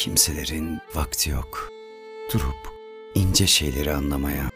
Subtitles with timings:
[0.00, 1.68] Kimselerin vakti yok.
[2.32, 2.68] Durup
[3.14, 4.50] ince şeyleri anlamaya.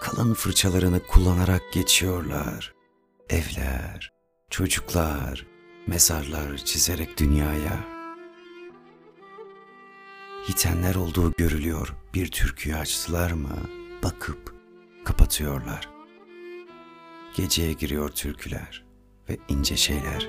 [0.00, 2.74] Kalın fırçalarını kullanarak geçiyorlar.
[3.30, 4.12] Evler,
[4.50, 5.46] çocuklar,
[5.86, 7.84] mezarlar çizerek dünyaya.
[10.48, 11.94] Yitenler olduğu görülüyor.
[12.14, 13.58] Bir türküyü açtılar mı
[14.02, 14.54] bakıp
[15.04, 15.88] kapatıyorlar.
[17.36, 18.84] Geceye giriyor türküler
[19.28, 20.28] ve ince şeyler.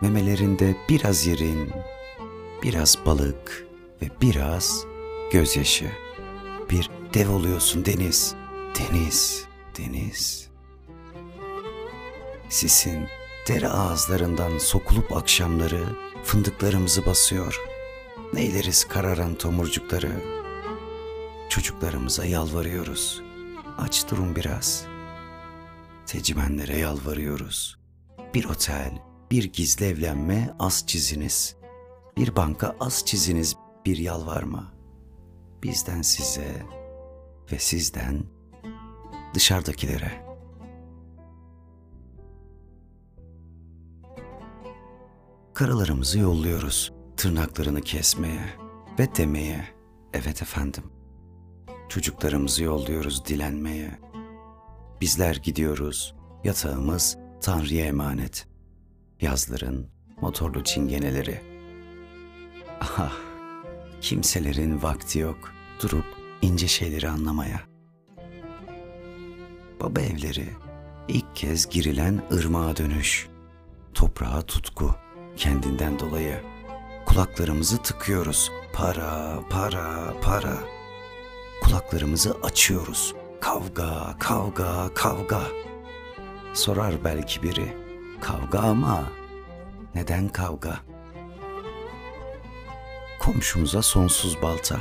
[0.00, 1.72] Memelerinde biraz yerin,
[2.62, 3.66] biraz balık
[4.02, 4.84] ve biraz
[5.32, 5.90] gözyaşı.
[6.70, 8.34] Bir dev oluyorsun deniz,
[8.78, 9.44] deniz,
[9.78, 10.48] deniz.
[12.48, 13.08] Sisin
[13.48, 15.84] dere ağızlarından sokulup akşamları
[16.24, 17.60] fındıklarımızı basıyor.
[18.32, 20.12] Neyleriz kararan tomurcukları.
[21.48, 23.22] Çocuklarımıza yalvarıyoruz.
[23.78, 24.86] Aç durun biraz.
[26.06, 27.78] Tecimenlere yalvarıyoruz.
[28.34, 31.56] Bir otel, bir gizli evlenme az çiziniz.
[32.16, 34.72] Bir banka az çiziniz bir yalvarma.
[35.62, 36.62] Bizden size
[37.52, 38.22] ve sizden
[39.34, 40.28] dışarıdakilere.
[45.54, 48.44] Karılarımızı yolluyoruz tırnaklarını kesmeye
[48.98, 49.64] ve demeye
[50.12, 50.84] evet efendim.
[51.88, 53.98] Çocuklarımızı yolluyoruz dilenmeye.
[55.00, 58.48] Bizler gidiyoruz, yatağımız Tanrı'ya emanet.
[59.20, 59.86] Yazların
[60.20, 61.40] motorlu çingeneleri.
[62.80, 63.12] Ah,
[64.00, 65.52] kimselerin vakti yok
[65.82, 66.04] durup
[66.42, 67.60] ince şeyleri anlamaya.
[69.80, 70.48] Baba evleri,
[71.08, 73.28] ilk kez girilen ırmağa dönüş,
[73.94, 74.94] toprağa tutku
[75.36, 76.40] kendinden dolayı.
[77.06, 78.52] Kulaklarımızı tıkıyoruz.
[78.72, 80.58] Para, para, para.
[81.62, 83.14] Kulaklarımızı açıyoruz.
[83.40, 85.42] Kavga, kavga, kavga.
[86.54, 87.87] Sorar belki biri.
[88.20, 89.04] Kavga ama
[89.94, 90.78] neden kavga?
[93.20, 94.80] Komşumuza sonsuz balta.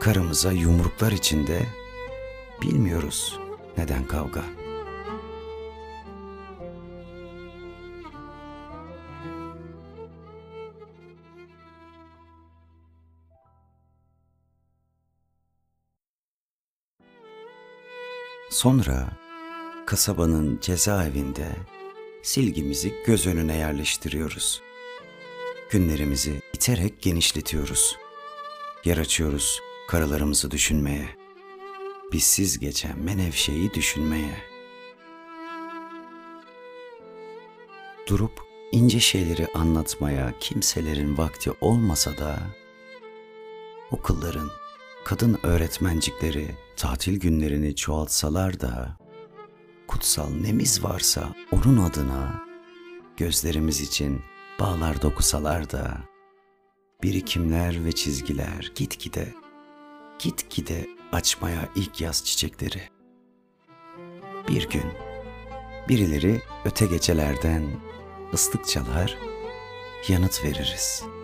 [0.00, 1.66] Karımıza yumruklar içinde
[2.62, 3.38] bilmiyoruz
[3.78, 4.44] neden kavga.
[18.50, 19.08] Sonra
[19.86, 21.48] kasabanın cezaevinde
[22.22, 24.62] silgimizi göz önüne yerleştiriyoruz.
[25.70, 27.96] Günlerimizi iterek genişletiyoruz.
[28.84, 31.08] Yer açıyoruz karalarımızı düşünmeye.
[32.12, 34.34] Bizsiz geçen menevşeyi düşünmeye.
[38.06, 38.40] Durup
[38.72, 42.38] ince şeyleri anlatmaya kimselerin vakti olmasa da
[43.90, 44.50] okulların,
[45.04, 48.99] kadın öğretmencikleri tatil günlerini çoğaltsalar da
[49.90, 52.44] kutsal nemiz varsa onun adına
[53.16, 54.22] gözlerimiz için
[54.60, 55.98] bağlar dokusalar da
[57.02, 59.34] birikimler ve çizgiler gitgide
[60.18, 62.82] gitgide açmaya ilk yaz çiçekleri.
[64.48, 64.84] Bir gün
[65.88, 67.64] birileri öte gecelerden
[68.34, 69.18] ıslık çalar,
[70.08, 71.19] yanıt veririz.''